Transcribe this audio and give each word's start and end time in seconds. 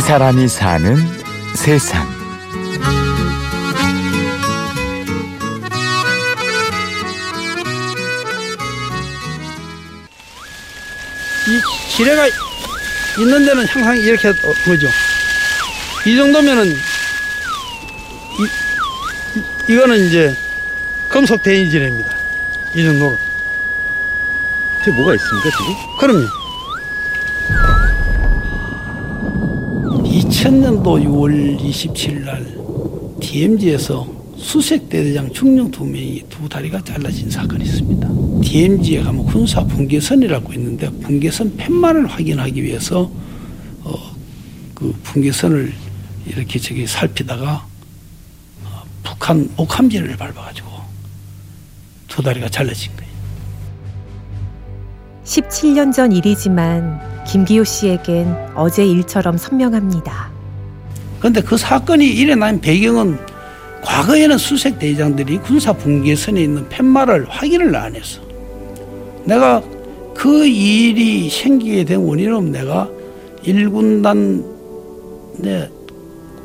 이 0.00 0.02
사람이 0.02 0.48
사는 0.48 0.96
세상. 1.54 2.08
이 11.46 11.60
지뢰가 11.94 12.28
있는 13.18 13.44
데는 13.44 13.66
항상 13.66 13.98
이렇게 13.98 14.28
어, 14.28 14.32
보죠. 14.64 14.88
이 16.06 16.16
정도면은 16.16 16.64
이, 16.70 16.72
이, 19.36 19.74
이 19.74 19.76
거는 19.76 20.06
이제 20.06 20.34
금속 21.10 21.42
대인 21.42 21.68
지뢰입니다. 21.68 22.16
이 22.74 22.82
정도로. 22.82 23.18
뒤에 24.82 24.94
뭐가 24.94 25.14
있습니까 25.16 25.50
지금? 25.50 25.74
그럼요. 25.98 26.39
2000년도 30.30 30.84
6월 31.06 31.58
27일 31.58 32.20
날 32.20 33.20
DMZ에서 33.20 34.06
수색 34.36 34.88
대대장 34.88 35.30
중령 35.32 35.70
두 35.70 35.84
명이 35.84 36.24
두 36.28 36.48
다리가 36.48 36.82
잘라진 36.84 37.28
사건이 37.28 37.64
있습니다. 37.64 38.08
DMZ에 38.42 39.02
가면 39.02 39.26
군사 39.26 39.62
분계선이라고 39.64 40.52
있는데 40.54 40.88
분계선 40.88 41.56
팻말을 41.56 42.06
확인하기 42.06 42.62
위해서 42.62 43.10
어, 43.82 44.16
그 44.74 44.94
분계선을 45.02 45.72
이렇게 46.26 46.58
저기 46.60 46.86
살피다가 46.86 47.66
어, 48.64 48.82
북한 49.02 49.50
옥함지를 49.56 50.16
밟아가지고 50.16 50.68
두 52.06 52.22
다리가 52.22 52.48
잘라진 52.48 52.92
거예요. 52.96 53.09
17년 55.30 55.92
전 55.92 56.10
일이지만 56.10 56.98
김기호 57.24 57.62
씨에겐 57.62 58.34
어제 58.56 58.84
일처럼 58.84 59.36
선명합니다. 59.36 60.28
그런데 61.20 61.40
그 61.40 61.56
사건이 61.56 62.04
일어난 62.04 62.60
배경은 62.60 63.16
과거에는 63.82 64.36
수색 64.38 64.80
대장들이 64.80 65.38
군사 65.38 65.72
분계선에 65.72 66.42
있는 66.42 66.68
팻말을 66.68 67.28
확인을 67.28 67.76
안 67.76 67.94
했어. 67.94 68.20
내가 69.24 69.62
그 70.16 70.46
일이 70.46 71.30
생기게 71.30 71.84
된 71.84 72.00
원인은 72.00 72.50
내가 72.50 72.88
일군단 73.44 74.44
내 75.36 75.70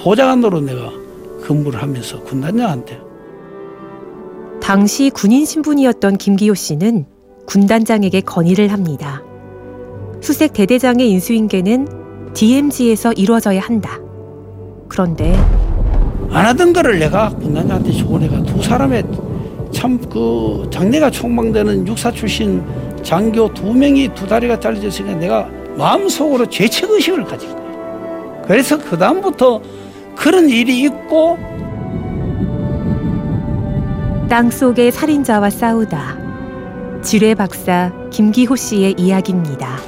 보좌관으로 0.00 0.60
내가 0.60 0.92
근무를 1.42 1.80
하면서 1.80 2.20
군단장한테 2.24 3.00
당시 4.60 5.10
군인 5.10 5.46
신분이었던 5.46 6.18
김기호 6.18 6.54
씨는 6.54 7.15
군단장에게 7.46 8.20
건의를 8.22 8.72
합니다. 8.72 9.22
수색 10.20 10.52
대대장의 10.52 11.10
인수인계는 11.10 12.32
DMZ에서 12.34 13.12
이루어져야 13.12 13.60
한다. 13.60 13.98
그런데 14.88 15.34
안 16.30 16.44
하던 16.46 16.72
거를 16.72 16.98
내가 16.98 17.28
군단장한테 17.30 17.92
주고 17.92 18.18
내가 18.18 18.42
두 18.42 18.62
사람의 18.62 19.04
참 19.72 19.98
그 20.08 20.66
장래가 20.70 21.10
촉망되는 21.10 21.86
육사 21.86 22.10
출신 22.10 22.62
장교 23.02 23.52
두 23.52 23.72
명이 23.74 24.08
두 24.14 24.26
다리가 24.26 24.58
잘려졌으니까 24.58 25.16
내가 25.18 25.48
마음속으로 25.76 26.46
죄책 26.46 26.90
의식을 26.90 27.24
가진 27.24 27.50
거예요. 27.50 28.42
그래서 28.46 28.78
그 28.78 28.96
다음부터 28.96 29.60
그런 30.14 30.48
일이 30.48 30.80
있고 30.82 31.36
땅 34.28 34.50
속의 34.50 34.90
살인자와 34.92 35.50
싸우다. 35.50 36.25
지뢰 37.06 37.34
박사 37.34 37.92
김기호 38.10 38.56
씨의 38.56 38.96
이야기입니다. 38.98 39.80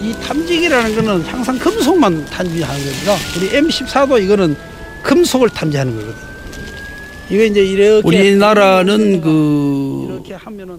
이 0.00 0.12
탐지기라는 0.22 0.94
거는 0.96 1.20
항상 1.22 1.58
금속만 1.58 2.24
탐지하는 2.26 2.84
겁니다. 2.84 3.16
우리 3.36 3.48
M14도 3.50 4.22
이거는 4.22 4.56
금속을 5.02 5.50
탐지하는 5.50 5.94
거거든. 5.96 6.14
이거 7.30 7.44
이제 7.44 7.64
이렇게 7.64 8.06
우리나라는 8.06 9.20
그 9.20 10.06
이렇게 10.08 10.34
하면은 10.34 10.78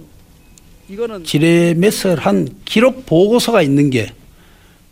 이거는 0.89 1.23
지뢰 1.23 1.73
매설한 1.75 2.50
기록 2.66 3.06
보고서가 3.06 3.62
있는 3.62 3.89
게 3.89 4.13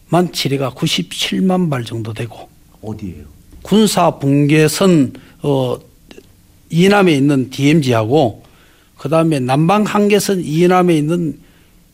만 0.09 0.31
지뢰가 0.31 0.71
97만 0.71 1.69
발 1.69 1.83
정도 1.83 2.13
되고 2.13 2.47
어디예요? 2.81 3.25
군사 3.61 4.11
분계선 4.11 5.11
어 5.43 5.77
이남에 6.69 7.11
있는 7.13 7.49
DMZ하고 7.49 8.43
그 8.97 9.09
다음에 9.09 9.39
남방 9.39 9.83
한계선 9.83 10.41
이남에 10.43 10.97
있는 10.97 11.39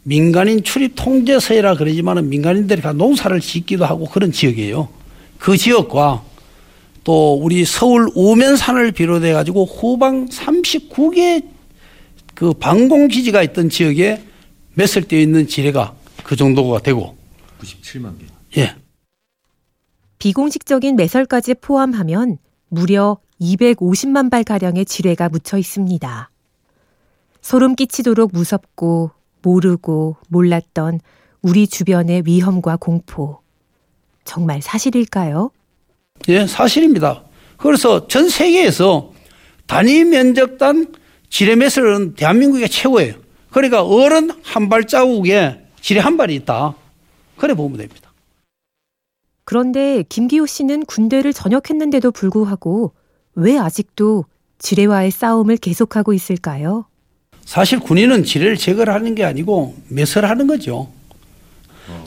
민간인 0.04 0.64
출입 0.64 0.94
통제서이라 0.96 1.76
그러지만은 1.76 2.30
민간인들이 2.30 2.82
가 2.82 2.94
농사를 2.94 3.40
짓기도 3.40 3.86
하고 3.86 4.06
그런 4.06 4.32
지역이에요. 4.32 4.90
그 5.40 5.58
지역과 5.58 6.24
또 7.04 7.36
우리 7.36 7.66
서울 7.66 8.10
우면산을 8.16 8.92
비롯해 8.92 9.34
가지고 9.34 9.66
후방 9.66 10.28
39개 10.28 11.46
그 12.34 12.54
방공 12.54 13.10
기지가 13.10 13.44
있던 13.44 13.70
지역에 13.70 14.24
매설되어 14.76 15.20
있는 15.20 15.48
지뢰가 15.48 15.96
그 16.24 16.36
정도가 16.36 16.80
되고 16.80 17.16
97만 17.62 18.18
개. 18.20 18.62
예. 18.62 18.76
비공식적인 20.20 20.96
매설까지 20.96 21.56
포함하면 21.56 22.38
무려 22.70 23.18
250만 23.42 24.32
발 24.32 24.44
가량의 24.44 24.86
지뢰가 24.86 25.30
묻혀 25.30 25.58
있습니다. 25.58 26.30
소름 27.44 27.76
끼치도록 27.76 28.32
무섭고 28.34 29.12
모르고 29.44 30.16
몰랐던 30.30 31.02
우리 31.42 31.68
주변의 31.68 32.24
위험과 32.26 32.78
공포. 32.78 33.42
정말 34.24 34.62
사실일까요? 34.62 35.52
예, 36.30 36.48
사실입니다. 36.48 37.24
그래서 37.58 38.08
전 38.08 38.30
세계에서 38.30 39.12
단위 39.68 40.06
면적당 40.06 40.94
지뢰 41.30 41.56
매설은 41.58 42.16
대한민국이 42.16 42.68
최고예요. 42.70 43.16
그러니까 43.52 43.84
어른 43.84 44.32
한 44.42 44.70
발자국에 44.70 45.66
지뢰 45.82 46.00
한 46.00 46.16
발이 46.16 46.34
있다. 46.36 46.76
그래 47.36 47.54
보면 47.54 47.78
됩니다. 47.78 48.14
그런데 49.44 50.04
김기호 50.08 50.46
씨는 50.46 50.86
군대를 50.86 51.34
전역했는데도 51.34 52.12
불구하고 52.12 52.94
왜 53.36 53.58
아직도 53.58 54.24
지뢰와의 54.60 55.12
싸움을 55.12 55.58
계속하고 55.58 56.14
있을까요? 56.14 56.86
사실 57.46 57.80
군인은 57.80 58.24
지뢰를 58.24 58.58
제거하는 58.58 59.16
게 59.16 59.24
아니고 59.24 59.76
매설하는 59.90 60.48
거죠. 60.48 60.92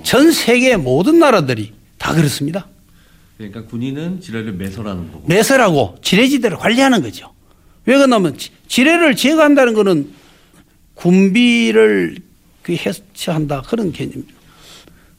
전 0.03 0.33
세계 0.33 0.77
모든 0.77 1.19
나라들이 1.19 1.73
다 1.99 2.15
그렇습니다. 2.15 2.67
그러니까 3.37 3.65
군인은 3.65 4.21
지뢰를 4.21 4.53
매설하는 4.55 5.13
거고. 5.13 5.27
매설하고 5.29 5.99
지뢰지대를 6.03 6.57
관리하는 6.57 7.03
거죠. 7.03 7.33
왜 7.85 7.95
그러냐면 7.97 8.37
지- 8.39 8.51
지뢰를 8.67 9.15
제거한다는 9.15 9.75
거는 9.75 10.11
군비를 10.95 12.17
그 12.63 12.75
해체한다 12.75 13.63
그런 13.63 13.93
개념입니다. 13.93 14.35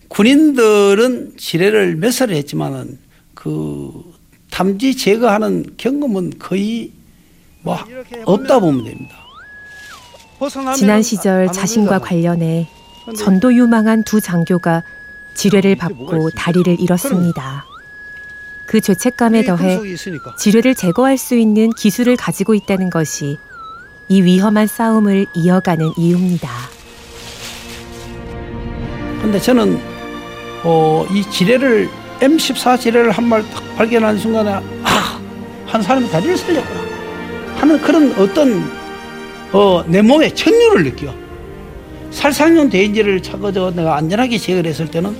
군인들은 0.07 1.33
지뢰를 1.37 1.95
매설을 1.97 2.35
했지만은 2.35 2.97
그 3.35 4.13
탐지 4.49 4.97
제거하는 4.97 5.75
경험은 5.77 6.39
거의 6.39 6.91
뭐 7.61 7.77
없다 8.25 8.59
보면 8.59 8.83
됩니다. 8.85 9.26
지난 10.75 11.01
시절 11.01 11.51
자신과 11.51 11.99
관련해 11.99 12.67
전도 13.15 13.53
유망한 13.55 14.03
두 14.03 14.21
장교가 14.21 14.83
지뢰를 15.33 15.75
받고 15.75 16.31
다리를 16.31 16.79
잃었습니다. 16.79 17.65
그 18.65 18.81
죄책감에 18.81 19.45
더해 19.45 19.79
지뢰를 20.37 20.75
제거할 20.75 21.17
수 21.17 21.35
있는 21.35 21.71
기술을 21.71 22.17
가지고 22.17 22.53
있다는 22.53 22.89
것이 22.89 23.37
이 24.09 24.21
위험한 24.21 24.67
싸움을 24.67 25.25
이어가는 25.33 25.93
이유입니다. 25.97 26.49
근데 29.21 29.39
저는 29.39 29.79
어, 30.63 31.05
이 31.11 31.23
지뢰를 31.29 31.89
M14 32.19 32.79
지뢰를 32.79 33.11
한발딱 33.11 33.75
발견하는 33.77 34.19
순간에 34.19 34.51
아, 34.51 35.19
한 35.65 35.81
사람이 35.81 36.09
다리를 36.09 36.37
살렸구나 36.37 36.81
하는 37.57 37.81
그런 37.81 38.11
어떤 38.13 38.76
어, 39.51 39.83
내 39.87 40.01
몸에 40.01 40.33
천류를 40.33 40.83
느껴. 40.83 41.13
살상용 42.11 42.69
대인지를 42.69 43.21
차거저 43.21 43.71
내가 43.75 43.95
안전하게 43.97 44.37
제거를 44.37 44.69
했을 44.69 44.87
때는 44.87 45.15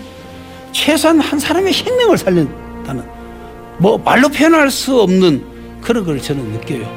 최소한 0.71 1.19
한 1.19 1.38
사람의 1.39 1.74
생명을 1.74 2.18
살린다는 2.18 3.03
뭐 3.77 3.97
말로 3.97 4.29
표현할 4.29 4.71
수 4.71 5.00
없는 5.01 5.44
그런 5.81 6.06
걸 6.06 6.21
저는 6.21 6.44
느껴요. 6.53 6.88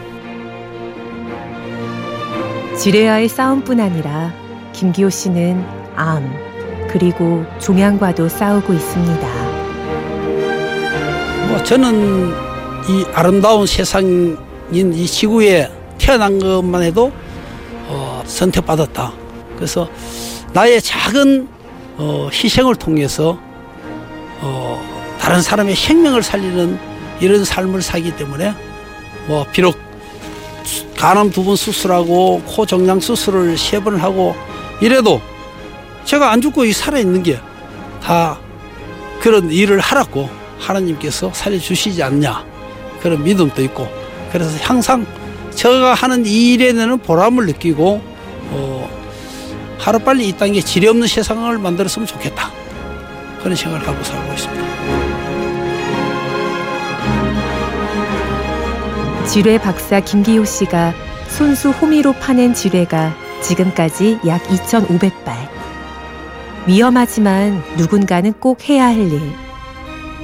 지뢰와의 2.78 3.28
싸움뿐 3.28 3.80
아니라 3.80 4.32
김기호 4.72 5.10
씨는 5.10 5.62
암 5.96 6.32
그리고 6.88 7.44
종양과도 7.58 8.28
싸우고 8.28 8.72
있습니다. 8.72 9.28
뭐 11.48 11.62
저는 11.64 12.30
이 12.88 13.04
아름다운 13.12 13.66
세상인 13.66 14.38
이 14.72 15.06
지구에 15.06 15.68
태어난 16.00 16.38
것만 16.38 16.82
해도 16.82 17.12
어, 17.86 18.22
선택받았다. 18.26 19.12
그래서 19.56 19.88
나의 20.52 20.80
작은 20.80 21.48
어, 21.98 22.28
희생을 22.32 22.74
통해서 22.76 23.38
어, 24.40 25.16
다른 25.20 25.42
사람의 25.42 25.76
생명을 25.76 26.22
살리는 26.22 26.78
이런 27.20 27.44
삶을 27.44 27.82
살기 27.82 28.16
때문에 28.16 28.54
뭐 29.26 29.44
비록 29.52 29.76
간암 30.96 31.30
두 31.30 31.44
번 31.44 31.56
수술하고 31.56 32.42
코 32.46 32.66
정량 32.66 33.00
수술을 33.00 33.56
세 33.58 33.82
번을 33.82 34.02
하고 34.02 34.34
이래도 34.80 35.20
제가 36.04 36.30
안 36.30 36.40
죽고 36.40 36.64
이 36.64 36.72
살아 36.72 36.98
있는 36.98 37.22
게 37.22 37.38
다 38.02 38.38
그런 39.20 39.50
일을 39.52 39.78
하라고 39.78 40.30
하나님께서 40.58 41.30
살려 41.34 41.58
주시지 41.58 42.02
않냐 42.02 42.42
그런 43.02 43.22
믿음도 43.22 43.62
있고 43.64 43.86
그래서 44.32 44.50
항상 44.62 45.04
제가 45.60 45.92
하는 45.92 46.24
이 46.24 46.54
일에 46.54 46.72
대한 46.72 46.96
보람을 46.96 47.44
느끼고 47.44 48.00
어, 48.50 48.90
하루빨리 49.78 50.26
이 50.26 50.32
땅에 50.32 50.58
지뢰 50.62 50.88
없는 50.88 51.06
세상을 51.06 51.58
만들었으면 51.58 52.06
좋겠다 52.06 52.50
그런 53.42 53.54
생각을 53.54 53.86
하고 53.86 54.02
살고 54.02 54.32
있습니다. 54.32 54.64
지뢰 59.26 59.58
박사 59.58 60.00
김기호 60.00 60.46
씨가 60.46 60.94
손수 61.28 61.68
호미로 61.68 62.14
파낸 62.14 62.54
지뢰가 62.54 63.14
지금까지 63.42 64.20
약 64.26 64.42
2,500발. 64.44 65.50
위험하지만 66.68 67.62
누군가는 67.76 68.32
꼭 68.32 68.66
해야 68.66 68.86
할 68.86 68.96
일. 68.96 69.20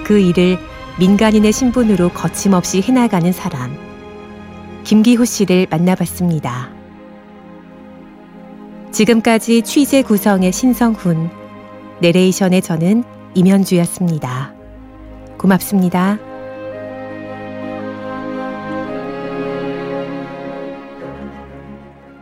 그 0.02 0.18
일을 0.18 0.58
민간인의 0.98 1.52
신분으로 1.52 2.08
거침없이 2.08 2.80
해나가는 2.80 3.30
사람. 3.32 3.95
김기호 4.86 5.24
씨를 5.24 5.66
만나봤습니다. 5.68 6.70
지금까지 8.92 9.62
취재 9.62 10.02
구성의 10.02 10.52
신성훈, 10.52 11.28
내레이션의 12.00 12.62
저는 12.62 13.02
임현주였습니다. 13.34 14.54
고맙습니다. 15.38 16.25